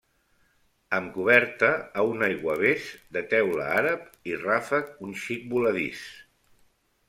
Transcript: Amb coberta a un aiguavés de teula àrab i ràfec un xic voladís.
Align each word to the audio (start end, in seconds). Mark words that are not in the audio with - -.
Amb 0.99 1.11
coberta 1.17 1.69
a 1.81 2.05
un 2.15 2.25
aiguavés 2.29 2.89
de 3.19 3.25
teula 3.35 3.69
àrab 3.85 4.29
i 4.33 4.37
ràfec 4.47 4.93
un 5.09 5.17
xic 5.27 5.49
voladís. 5.57 6.05